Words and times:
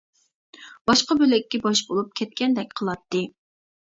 باشقا 0.89 1.17
بۆلەككە 1.19 1.59
باش 1.65 1.83
بولۇپ 1.89 2.09
كەتكەندەك 2.21 2.75
قىلاتتى. 2.81 3.21